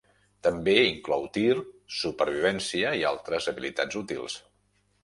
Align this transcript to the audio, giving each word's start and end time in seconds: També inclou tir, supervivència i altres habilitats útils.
També 0.45 0.73
inclou 0.85 1.27
tir, 1.35 1.51
supervivència 1.99 2.95
i 3.03 3.07
altres 3.13 3.53
habilitats 3.55 4.03
útils. 4.05 4.43